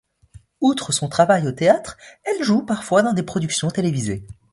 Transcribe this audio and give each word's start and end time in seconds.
Outre 0.61 0.93
son 0.93 1.09
travail 1.09 1.47
au 1.47 1.51
théâtre, 1.51 1.95
elle 2.23 2.43
joue 2.43 2.63
parfois 2.65 3.03
dans 3.03 3.13
des 3.13 3.21
productions 3.21 3.69
télévisées. 3.69 4.25